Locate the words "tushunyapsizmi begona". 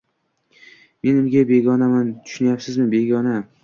2.27-3.43